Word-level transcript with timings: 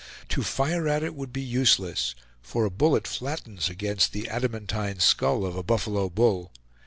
To 0.29 0.41
fire 0.41 0.87
at 0.87 1.03
it 1.03 1.13
would 1.13 1.31
be 1.31 1.43
useless, 1.43 2.15
for 2.41 2.65
a 2.65 2.71
bullet 2.71 3.05
flattens 3.05 3.69
against 3.69 4.13
the 4.13 4.29
adamantine 4.29 4.99
skull 4.99 5.45
of 5.45 5.55
a 5.55 5.61
buffalo 5.61 6.09
bull. 6.09 6.51